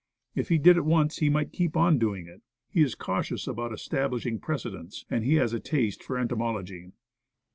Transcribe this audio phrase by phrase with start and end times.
[0.33, 2.41] If he did it once he might keep on doing it.
[2.67, 6.93] He is cautious about establishing pre cedents, and he has a taste for entomology.